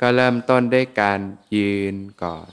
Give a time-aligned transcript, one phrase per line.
[0.00, 1.20] ก็เริ่มต้นด้วยการ
[1.56, 2.50] ยืนก่อน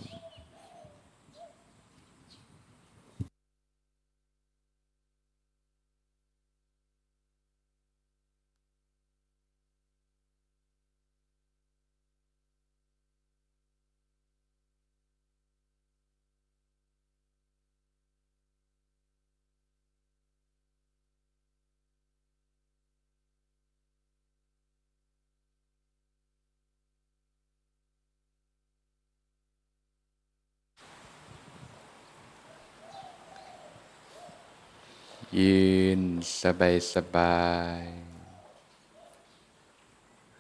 [36.41, 37.48] สบายสบา
[37.82, 37.84] ย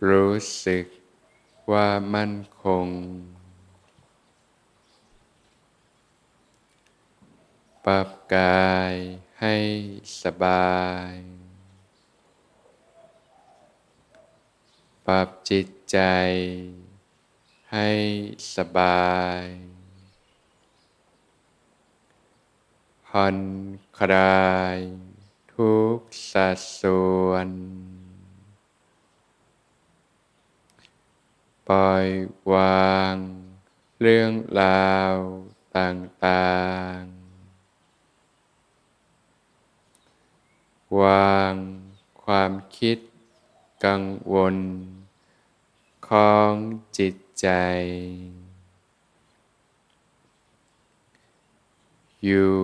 [0.07, 0.85] รู้สึก
[1.71, 2.33] ว่ามั่น
[2.63, 2.87] คง
[7.85, 8.93] ปรับกาย
[9.41, 9.55] ให้
[10.23, 10.77] สบา
[11.11, 11.13] ย
[15.05, 15.99] ปรับจิตใจ
[17.73, 17.89] ให้
[18.55, 19.43] สบาย
[23.07, 23.37] ผ่อน
[23.99, 24.79] คลาย
[25.57, 25.99] ทุก
[26.31, 27.49] สัดส่วน
[31.67, 32.07] ปล่อย
[32.53, 33.15] วาง
[34.01, 35.15] เรื่องราว
[35.77, 36.55] ต่า
[36.97, 37.17] งๆ
[41.01, 41.53] วาง
[42.23, 42.97] ความคิด
[43.85, 44.57] กังวล
[46.09, 46.51] ของ
[46.97, 47.47] จิตใจ
[52.25, 52.55] อยู่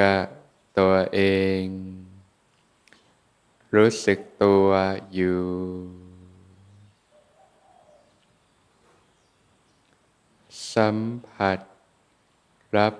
[0.00, 0.26] กับ
[0.80, 1.22] ตัวเอ
[1.62, 1.64] ง
[3.74, 4.68] รู้สึกตัว
[5.14, 5.46] อยู่
[10.74, 11.58] สัมผัส
[12.76, 12.94] รับ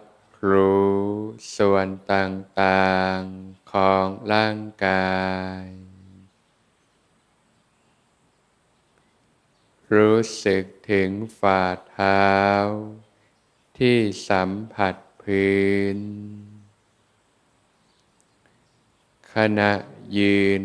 [0.51, 0.95] รู้
[1.57, 5.21] ส่วนต่างๆของร่างกา
[5.63, 5.65] ย
[9.95, 12.33] รู้สึกถึงฝ่าเท้า
[13.79, 15.61] ที่สัมผัสพื้
[15.97, 15.99] น
[19.37, 19.73] ขณะ
[20.19, 20.65] ยืน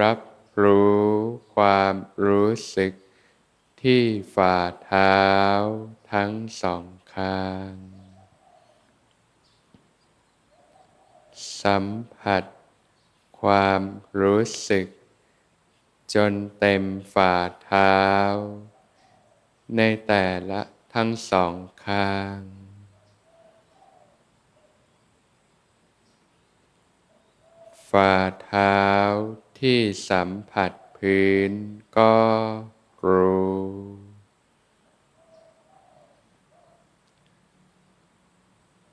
[0.00, 0.18] รับ
[0.62, 1.06] รู้
[1.56, 1.94] ความ
[2.26, 2.92] รู้สึก
[3.82, 4.02] ที่
[4.34, 5.22] ฝ่าเท้า
[6.12, 6.84] ทั้งสอง
[7.14, 7.72] ข้าง
[11.62, 11.86] สัม
[12.16, 12.44] ผัส
[13.40, 13.82] ความ
[14.20, 14.86] รู้สึก
[16.14, 16.82] จนเต็ม
[17.14, 18.00] ฝ่าเท้า
[19.76, 20.60] ในแต่ละ
[20.94, 21.54] ทั้งสอง
[21.86, 22.38] ข้าง
[27.90, 28.82] ฝ่าเท้า
[29.60, 31.52] ที่สัมผัสพื้น
[31.98, 32.14] ก็
[33.06, 33.68] รู้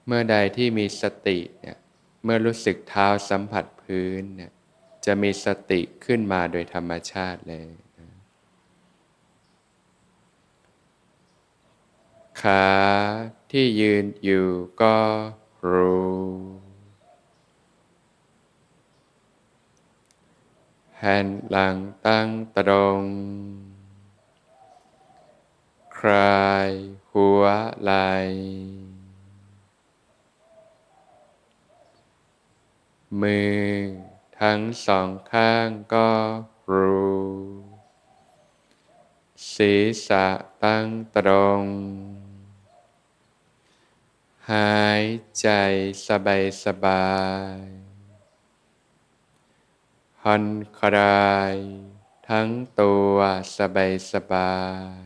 [0.05, 1.77] เมื่อใดที่มีสติเนี่ย
[2.23, 4.51] เมื่อรู้สึกเท้าสัมผัสพื้นเนี่ย
[5.05, 7.71] จะมีสติขึ้นมาโดยธรรมชาติเลย
[12.41, 12.67] ขา
[13.51, 14.47] ที่ยืนอยู่
[14.81, 14.97] ก็
[15.71, 16.64] รู้
[20.97, 23.03] แผ่นหลังตั้งตรง
[25.97, 26.69] คลาย
[27.11, 27.43] หัว
[27.83, 27.93] ไหล
[33.21, 33.69] มือ
[34.39, 36.11] ทั้งสองข้างก็
[36.73, 37.35] รู้
[39.53, 40.27] ศีรษะ
[40.63, 41.29] ตั้งตร
[41.61, 41.63] ง
[44.51, 45.03] หาย
[45.39, 45.47] ใจ
[46.07, 47.09] สบายสบา
[47.57, 47.84] ย
[50.27, 50.45] ผ่อน
[50.79, 51.55] คลาย
[52.29, 52.49] ทั้ง
[52.81, 53.15] ตัว
[53.57, 54.57] สบายสบา
[55.03, 55.05] ย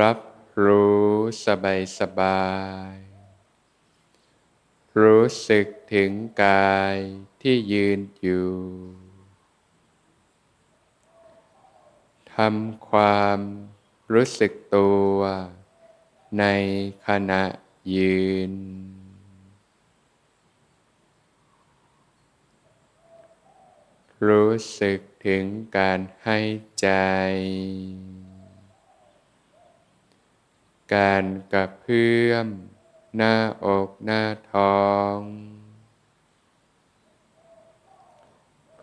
[0.00, 0.18] รับ
[0.64, 1.08] รู้
[1.46, 2.48] สบายสบา
[2.92, 2.94] ย
[5.00, 6.10] รู้สึกถึง
[6.44, 6.96] กาย
[7.42, 8.52] ที่ยืนอยู่
[12.34, 13.38] ทำความ
[14.12, 15.16] รู้สึกตัว
[16.38, 16.44] ใน
[17.06, 17.42] ขณะ
[17.96, 18.54] ยืน
[24.26, 25.44] รู้สึกถึง
[25.78, 26.38] การให้
[26.80, 26.88] ใจ
[30.94, 32.46] การกระเพื่อม
[33.16, 34.22] หน้าอกหน้า
[34.52, 35.18] ท้อง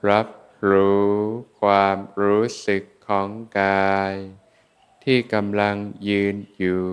[0.09, 0.27] รับ
[0.69, 1.13] รู้
[1.61, 3.29] ความรู้สึกของ
[3.59, 4.13] กาย
[5.03, 5.75] ที่กำลัง
[6.07, 6.87] ยืนอยู่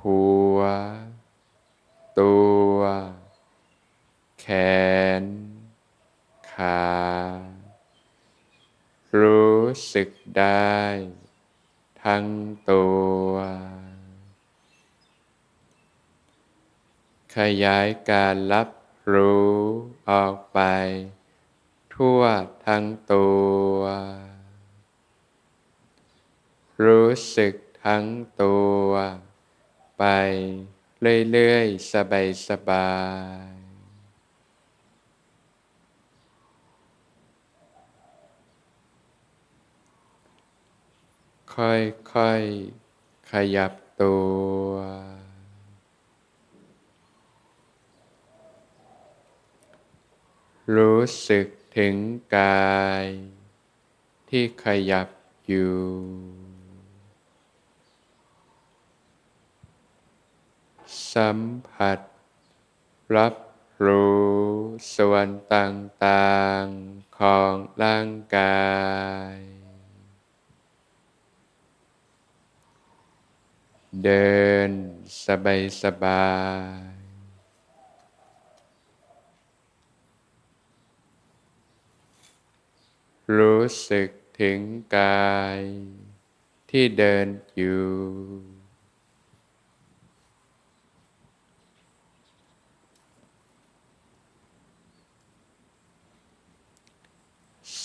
[0.00, 0.24] หั
[0.56, 0.58] ว
[2.20, 2.36] ตั
[2.74, 2.78] ว
[4.40, 4.46] แข
[5.22, 5.24] น
[6.52, 6.82] ขา
[9.20, 9.60] รู้
[9.94, 10.08] สึก
[10.38, 10.78] ได้
[12.04, 12.26] ทั้ง
[12.70, 12.86] ตั
[13.28, 13.30] ว
[17.36, 18.68] ขยายการรับ
[19.12, 19.54] รู้
[20.10, 20.60] ออกไป
[21.94, 22.22] ทั่ว
[22.66, 23.28] ทั้งตั
[23.76, 23.80] ว
[26.84, 27.54] รู้สึก
[27.84, 28.04] ทั้ง
[28.42, 28.56] ตั
[28.86, 28.90] ว
[29.98, 30.04] ไป
[31.30, 31.92] เรื่อยๆ
[32.48, 32.90] สบา
[33.48, 33.59] ยๆ
[41.60, 43.72] ค่อยๆ ขยับ
[44.02, 44.16] ตั
[44.66, 44.70] ว
[50.76, 51.46] รู้สึก
[51.76, 51.94] ถึง
[52.36, 53.06] กาย
[54.28, 55.08] ที่ขยับ
[55.46, 55.80] อยู่
[61.12, 61.98] สัมผัส
[63.16, 63.34] รับ
[63.86, 64.30] รู้
[64.96, 67.52] ส่วนต่างๆของ
[67.82, 68.08] ร่าง
[68.38, 68.70] กา
[69.34, 69.36] ย
[74.04, 74.38] เดิ
[74.68, 74.70] น
[75.24, 76.28] สบายสบา
[76.90, 76.94] ย
[83.36, 84.08] รู้สึก
[84.40, 84.58] ถึง
[84.96, 85.60] กาย
[86.70, 87.26] ที่เดิน
[87.56, 87.90] อยู่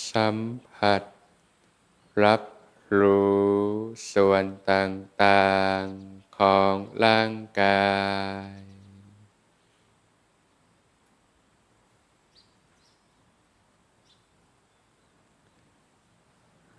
[0.10, 0.38] สัม
[0.74, 1.02] ผัส
[2.24, 2.55] รับ
[3.00, 3.56] รู้
[4.14, 6.76] ส่วนต่างๆของ
[7.06, 7.96] ร่างกา
[8.54, 8.56] ย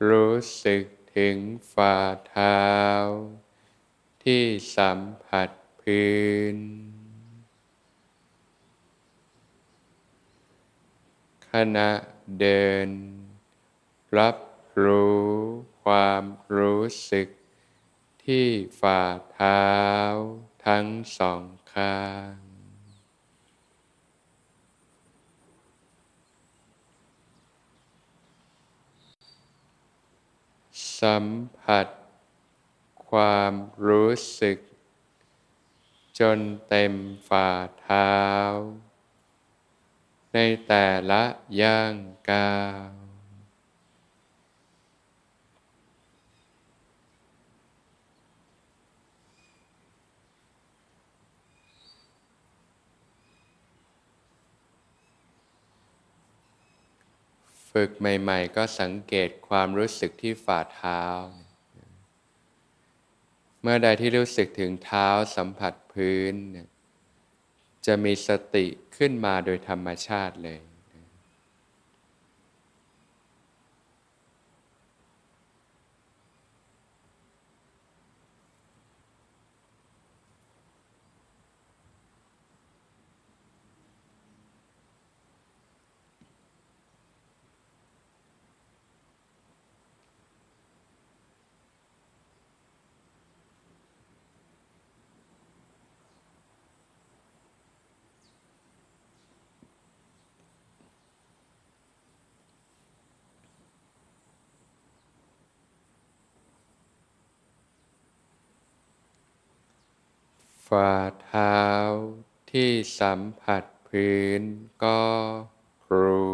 [0.08, 0.34] รู้
[0.64, 0.84] สึก
[1.16, 1.36] ถึง
[1.72, 1.98] ฝ่า
[2.28, 2.64] เท้า
[4.24, 4.44] ที่
[4.76, 5.48] สัมผัส
[5.80, 6.16] พื้
[6.54, 6.56] น
[11.50, 11.90] ขณะ
[12.40, 12.88] เดิน
[14.18, 14.36] รับ
[14.84, 15.36] รู้
[15.91, 16.25] ความ
[16.56, 17.29] รู้สึก
[18.25, 18.47] ที่
[18.81, 19.03] ฝ่า
[19.33, 19.67] เท้า
[20.67, 20.87] ทั้ง
[21.19, 21.43] สอง
[21.73, 21.99] ข้า
[22.33, 22.35] ง
[31.00, 31.27] สัม
[31.59, 31.87] ผัส
[33.11, 33.53] ความ
[33.87, 34.59] รู้สึก
[36.19, 36.38] จน
[36.69, 36.94] เต็ม
[37.29, 37.50] ฝ่า
[37.83, 38.17] เท้า
[40.33, 41.23] ในแต่ละ
[41.61, 41.94] ย่าง
[42.31, 42.56] ก้า
[42.91, 43.06] ว
[57.81, 61.02] ฝึกใหม่ ๆ ก็สังเกตความรู้สึกที่ฝ่าเท้า
[63.62, 66.34] เมื่อใดที่รู้สึกถึงเท้าสัมผัสพื้น
[67.87, 70.61] จะมีสติขึ้นมาโดยธรรมชาติเลย
[110.76, 111.61] ฝ่าเท้า
[112.50, 114.43] ที่สัมผัสพื้น
[114.84, 115.02] ก็
[115.84, 116.25] ครู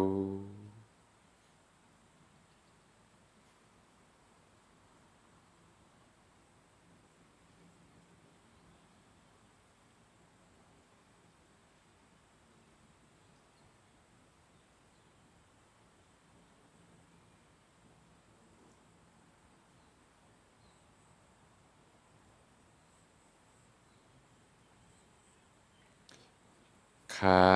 [27.23, 27.49] ขา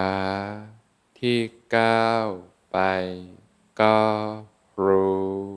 [1.20, 1.40] ที่
[1.76, 2.28] ก้าว
[2.72, 2.78] ไป
[3.82, 4.00] ก็
[4.86, 5.48] รู้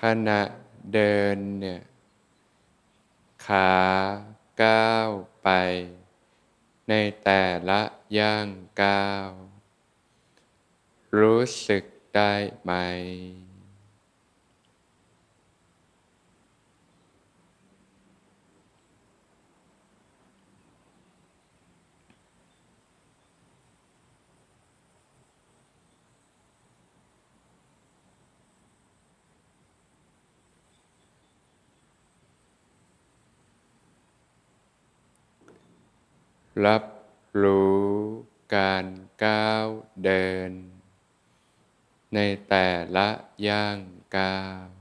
[0.00, 0.40] ขณะ
[0.92, 1.82] เดินเนี่ย
[3.46, 3.72] ขา
[4.62, 5.10] ก้าว
[5.42, 5.48] ไป
[6.88, 6.92] ใน
[7.24, 7.80] แต่ละ
[8.18, 8.48] ย่าง
[8.82, 9.28] ก้าว
[11.18, 12.32] รู้สึกได้
[12.62, 12.72] ไหม
[36.66, 36.84] รับ
[37.42, 37.88] รู้
[38.56, 38.86] การ
[39.24, 39.66] ก้าว
[40.04, 40.50] เดิน
[42.14, 43.08] ในแต่ละ
[43.48, 43.78] ย่าง
[44.16, 44.77] ก้าว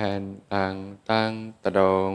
[0.00, 0.76] ผ่นหลัง
[1.10, 1.34] ตั้ง
[1.66, 1.78] ตร
[2.12, 2.14] ง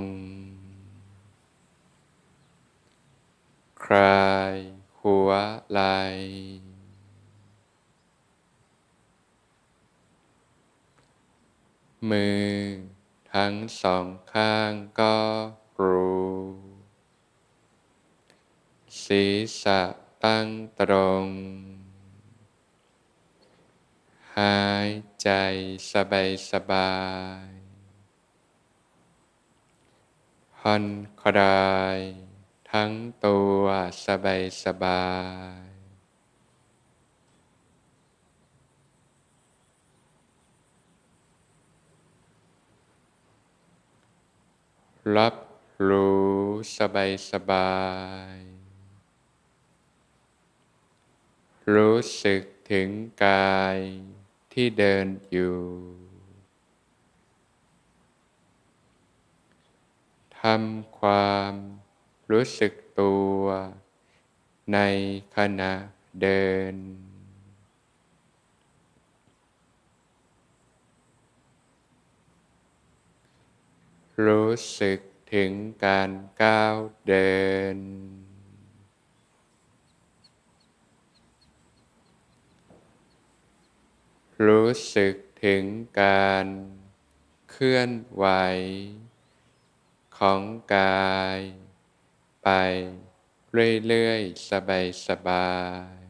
[3.84, 4.56] คลาย
[5.00, 5.30] หัว
[5.72, 5.82] ไหล
[12.10, 12.56] มือ
[13.34, 15.18] ทั้งสองข้างก็
[15.86, 16.26] รู
[19.04, 19.82] ศีรษะ
[20.24, 20.48] ตั้ง
[20.80, 20.94] ตร
[21.26, 21.28] ง
[24.38, 24.90] หาย
[25.22, 25.30] ใจ
[25.92, 26.94] สบายสบา
[27.48, 27.65] ย
[30.68, 30.86] ผ่อน
[31.22, 32.00] คลาย
[32.72, 32.92] ทั้ง
[33.26, 33.64] ตัว
[34.06, 35.06] สบายสบา
[35.64, 35.66] ย
[45.18, 45.36] รับ
[45.90, 46.36] รู้
[46.78, 47.76] สบายสบา
[48.36, 48.40] ย
[51.74, 52.42] รู้สึก
[52.72, 52.90] ถึง
[53.26, 53.78] กาย
[54.54, 56.05] ที่เดินอยู่
[60.50, 61.54] ทำความ
[62.32, 63.42] รู้สึกตัว
[64.74, 64.80] ใน
[65.36, 65.74] ขณะ
[66.22, 66.76] เดิน
[74.26, 75.00] รู้สึก
[75.34, 75.52] ถึง
[75.86, 76.10] การ
[76.44, 76.76] ก้าว
[77.08, 77.40] เดิ
[77.76, 77.78] น
[84.46, 85.64] รู้สึกถึง
[86.02, 86.46] การ
[87.50, 88.26] เคลื่อนไหว
[90.18, 90.42] ของ
[90.74, 91.40] กาย
[92.44, 92.48] ไป
[93.88, 94.50] เรื่อยๆ
[95.08, 95.50] สบา
[95.94, 96.05] ยๆ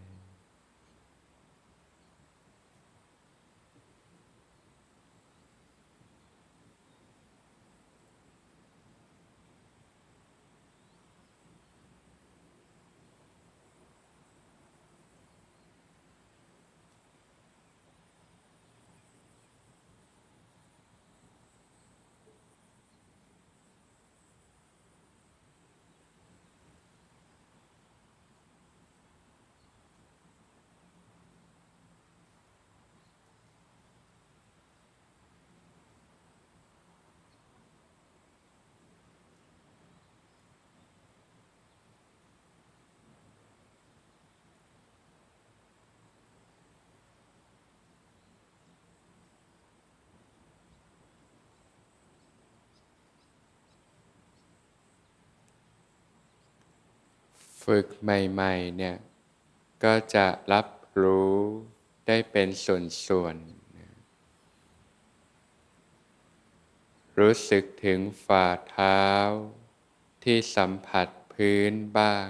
[57.66, 58.96] ฝึกใหม่ๆเนี่ย
[59.84, 60.68] ก็จะรับ
[61.02, 61.36] รู้
[62.08, 63.56] ได้เป็นส่วนๆ
[67.20, 69.04] รู้สึกถึงฝ่าเท้า
[70.24, 72.30] ที่สัมผัสพื้นบ้าง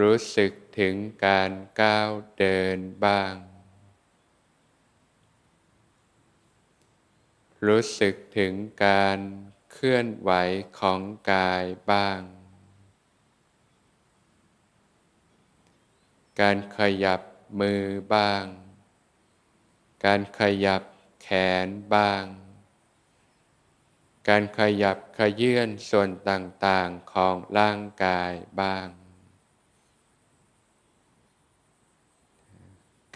[0.00, 0.94] รู้สึกถึง
[1.26, 3.34] การก้าวเดินบ้าง
[7.66, 8.52] รู้สึกถึง
[8.84, 9.18] การ
[9.80, 10.32] เคลื่อนไหว
[10.78, 11.00] ของ
[11.32, 12.20] กายบ้าง
[16.40, 17.20] การขยับ
[17.60, 17.82] มือ
[18.14, 18.44] บ้าง
[20.04, 20.82] การขยับ
[21.22, 21.28] แข
[21.66, 22.24] นบ้าง
[24.28, 28.86] การขยับขยื่นส่วนต่างๆของร่างกายบ้าง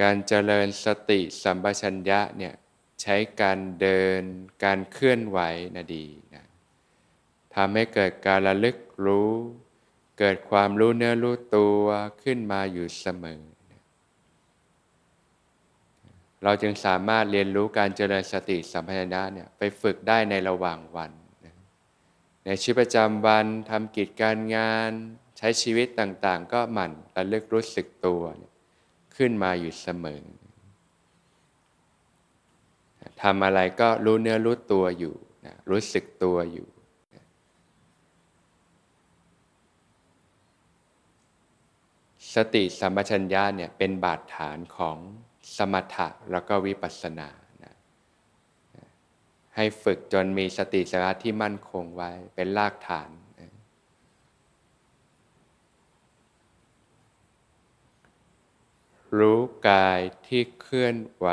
[0.01, 2.55] การเจริญสติสัมปชัญญะเนี่ย
[3.03, 4.23] ใช้การเดิน
[4.65, 5.39] การเคลื่อนไหว
[5.77, 6.52] นะดีนะ
[7.55, 9.31] ทำให้เกิดการระลึกรู้
[10.19, 11.85] เกิดความรู้เนื้อรู้ตัว
[12.23, 13.41] ขึ้นมาอยู่เสมอ
[16.45, 21.11] เราจึงสามารถเรียนรู้การเจริญสติสัมปชัญญะเนี่ยไปฝึกได้ในระหว่างวัน
[22.47, 24.91] ในชีวิตประจำวันทำกิจการงาน
[25.39, 28.23] ใช้ชีวิตต่างๆ ก็หมั่นระลึกรู้สึกตัว
[29.17, 30.23] ขึ้นมาอยู่เสมอ
[33.23, 35.15] ทำอะไรก็รู้เนื้อรู้ตัวอยู่
[35.47, 36.67] นะรู้สึกตัวอยู่
[42.35, 44.99] สติสัมปชัญญะเนี่ยเป็นบาดฐานของ
[45.57, 47.29] สมถะแล้วก็วิปัสสนา
[47.65, 47.75] นะ
[49.57, 53.11] ให้ฝึกจนมีสติสัมาที่มั่นคงไว้เป็นรากฐาน
[53.41, 53.53] นะ
[59.19, 61.29] รู้กายที่เคลื่อนไหว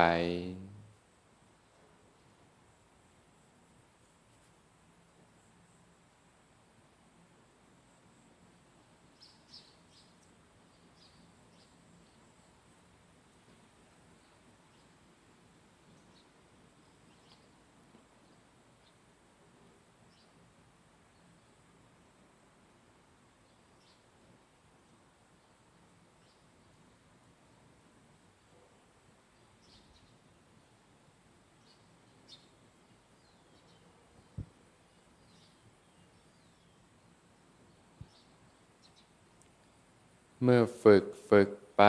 [40.44, 41.84] เมื่อฝึกฝึกไป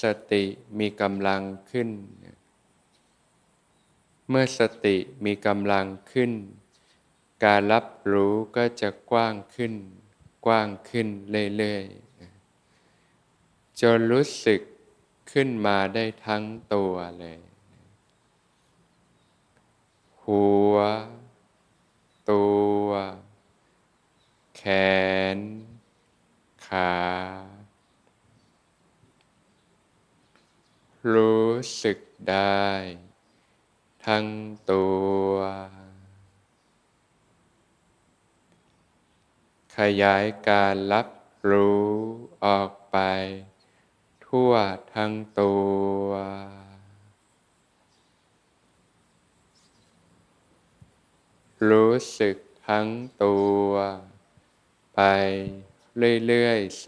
[0.00, 0.02] ส
[0.32, 0.44] ติ
[0.78, 1.90] มีกำลังขึ้น
[4.28, 6.32] เมื่อสติมีกำลังขึ้น
[7.44, 9.74] การรับรู้ก็จะกว้างขึ้น
[10.46, 11.08] กว้างขึ้น
[11.56, 14.60] เรื่อยๆจนรู้สึก
[15.32, 17.40] ขึ้นมาได้ทั้งตัวเลย
[20.24, 20.76] หัว
[22.30, 22.44] ตั
[22.84, 22.86] ว
[24.56, 24.62] แข
[25.36, 25.38] น
[26.66, 26.92] ขา
[31.14, 31.50] รู้
[31.82, 31.98] สึก
[32.30, 32.64] ได้
[34.06, 34.26] ทั้ง
[34.70, 34.86] ตั
[35.30, 35.32] ว
[39.78, 41.08] ขยายการรับ
[41.50, 41.90] รู้
[42.44, 42.98] ออกไป
[44.26, 44.52] ทั่ว
[44.94, 45.54] ทั้งตั
[46.06, 46.08] ว
[51.70, 52.36] รู้สึก
[52.68, 52.88] ทั้ง
[53.24, 53.36] ตั
[53.68, 53.70] ว
[54.94, 55.00] ไป
[55.98, 56.84] เรื่อยๆ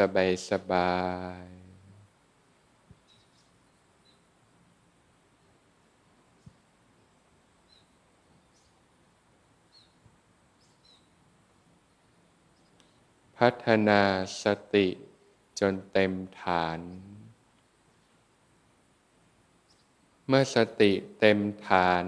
[0.50, 0.94] สบา
[1.42, 1.54] ยๆ
[13.38, 14.02] พัฒนา
[14.42, 14.88] สติ
[15.60, 16.80] จนเต็มฐาน
[20.28, 22.04] เมื่อสติเต็มฐาน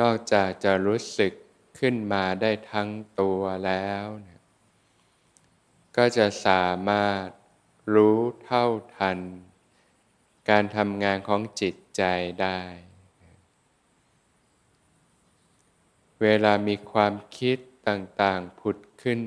[0.00, 1.32] นอกจากจะรู้สึก
[1.78, 4.31] ขึ้นมาได้ทั้งตัวแล้วนะ
[5.96, 7.26] ก็จะสามารถ
[7.94, 9.18] รู้เท่าทัน
[10.48, 12.02] การทำงานของจิตใจ
[12.42, 12.60] ได้
[16.22, 19.20] เวลามีความคิดต่างๆผุดขึ้น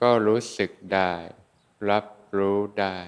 [0.00, 1.12] ก็รู้สึกได้
[1.90, 2.04] รับ
[2.36, 2.98] รู้ได้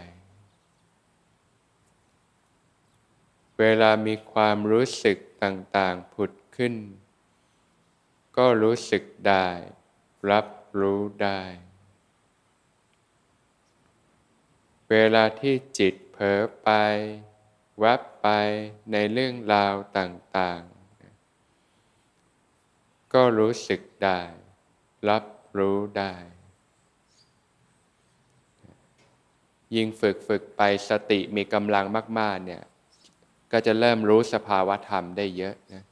[3.59, 6.75] เวลามีความรู้สึกต่างๆผุดขึ้น
[8.37, 9.49] ก็รู้สึกได้
[10.31, 10.47] รับ
[10.81, 11.41] รู้ได้
[14.91, 16.71] เวลาที่จิตเผลอไป
[17.83, 18.29] วับไป
[18.93, 20.79] ในเรื่องราวต่างๆ
[23.15, 24.21] ก็รู้สึกได้
[25.09, 25.25] รับ
[25.59, 26.15] รู้ได้
[29.75, 31.85] ยิ่งฝึกฝึกไปสติมีกำลัง
[32.19, 32.63] มาก ๆ เนี่ย
[33.53, 35.85] ก็จะเริ่มรู้สภาวะธรรมได้เยอะนะ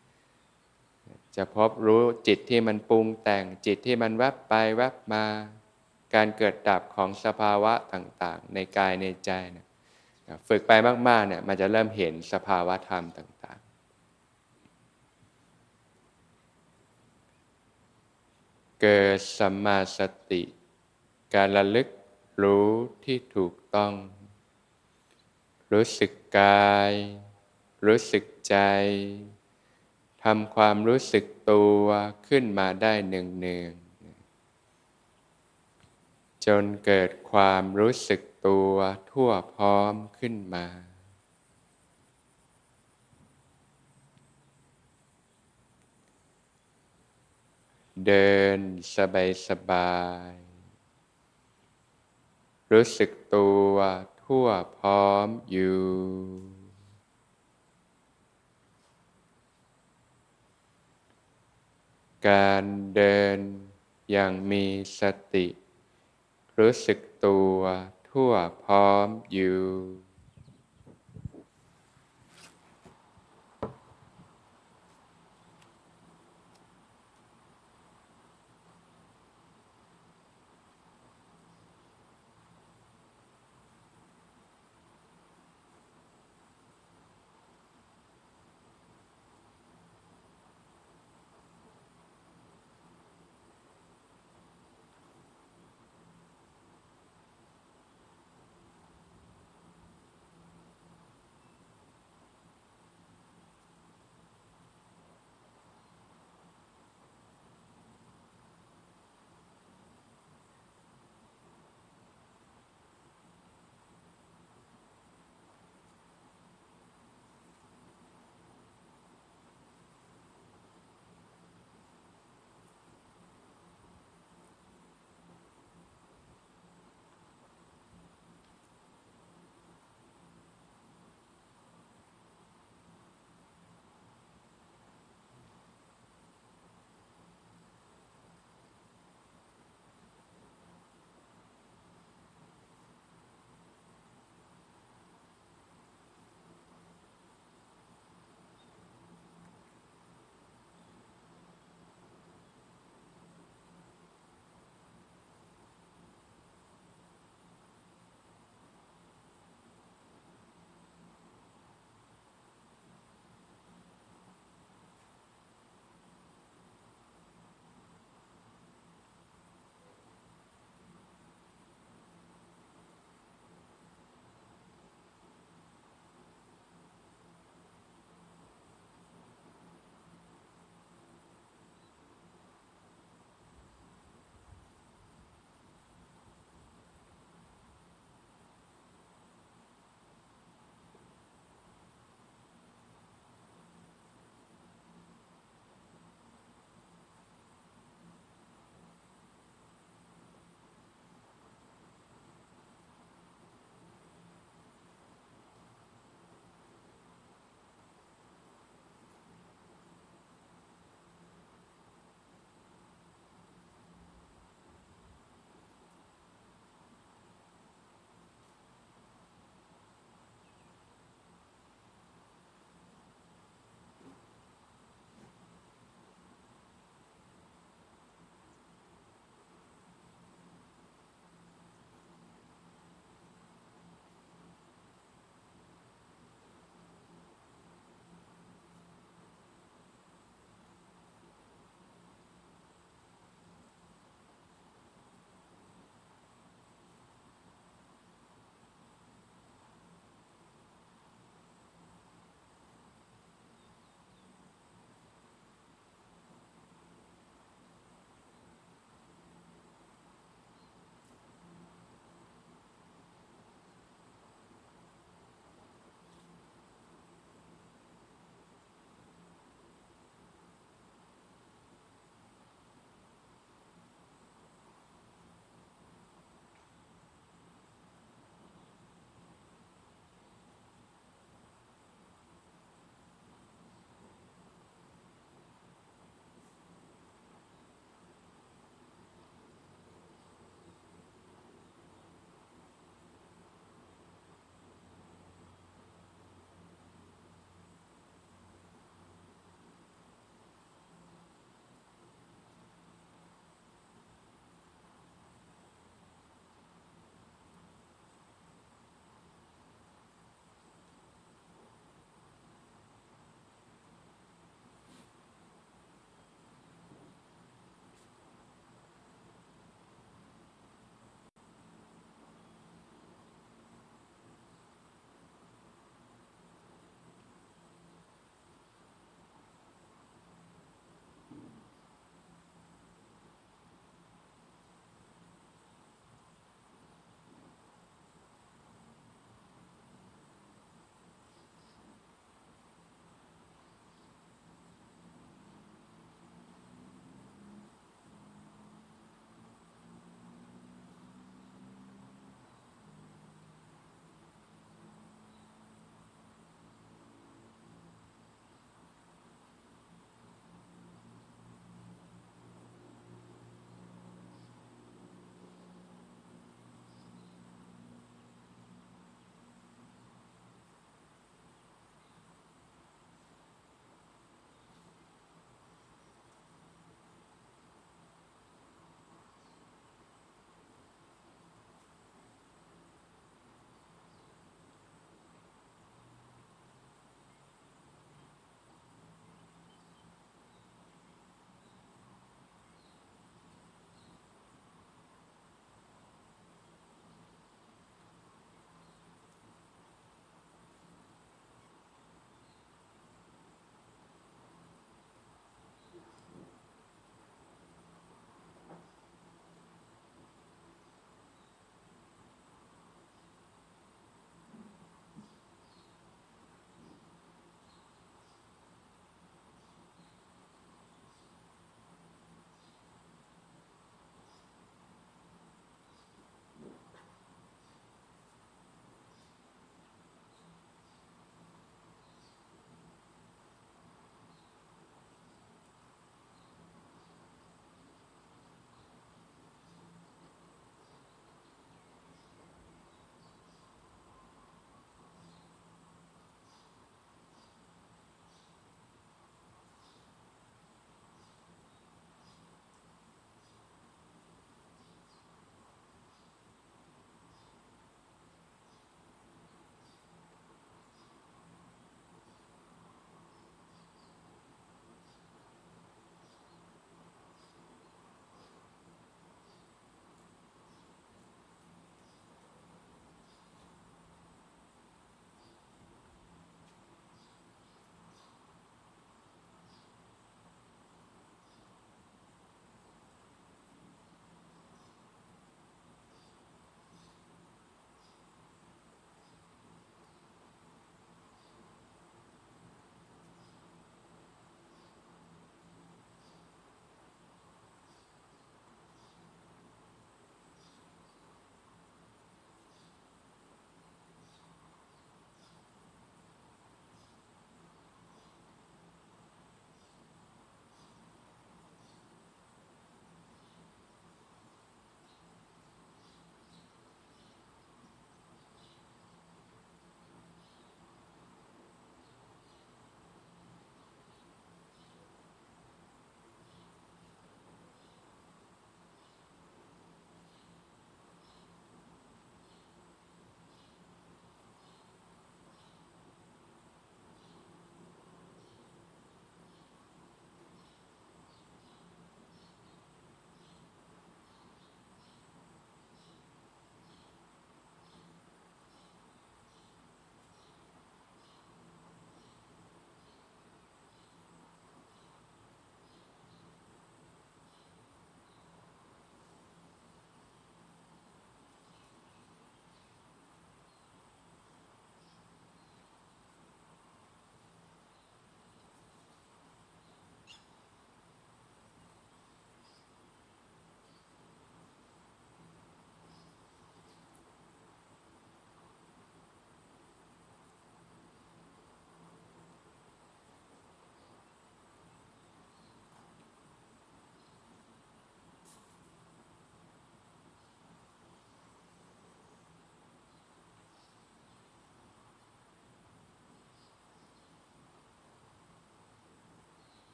[1.37, 5.25] จะพบรู้จิตที่มันปรุงแต่งจิตที่มันแวบไปแวบมา
[6.17, 9.67] การเกิดดับของสภาวะต่างๆ ในกายในใจนะ
[10.49, 10.73] ฝึกไป
[11.09, 13.67] มากๆเนี่ยมันจะเริ่มเห็นสภาวะธรรมต่างๆ
[18.81, 20.01] เกิดสัมมาส
[20.31, 20.43] ติ
[21.35, 21.89] การระลึก
[22.43, 22.71] รู้
[23.05, 23.93] ที่ถูกต้อง
[25.73, 26.93] รู้สึกกาย
[27.87, 28.57] รู้สึกใจ
[30.25, 31.85] ทำความรู้สึกตัว
[32.29, 33.69] ขึ้นมาได้หนึ่งหนึ่ง
[36.47, 38.75] จนเกิดความรู้สึกตัว
[39.11, 40.67] ทั่วพร้อมขึ้นมา
[48.07, 48.59] เดิน
[48.95, 49.97] สบายสบา
[50.31, 50.33] ย
[52.73, 53.75] รู้สึกตัว
[54.23, 54.47] ทั่ว
[54.79, 55.87] พร้อมอยู่
[62.29, 63.39] การเดิน
[64.11, 64.65] อย่างมี
[65.01, 65.03] ส
[65.35, 65.47] ติ
[66.59, 67.61] รู้สึกตัว
[68.09, 68.33] ทั่ว
[68.65, 69.61] พร้อมอยู่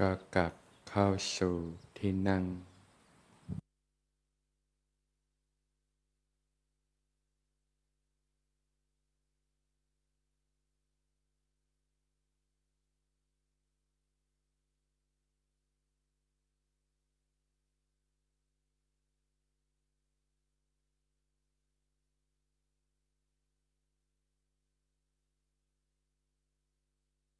[0.00, 0.52] ก็กลับ
[0.90, 1.06] เข้า
[1.38, 1.54] สู่
[1.98, 2.44] ที่นั่ง